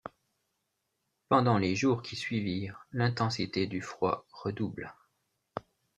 Pendant 1.29 1.59
les 1.59 1.75
jours 1.75 2.01
qui 2.01 2.15
suivirent, 2.15 2.87
l’intensité 2.91 3.67
du 3.67 3.81
froid 3.83 4.25
redoubla. 4.31 4.95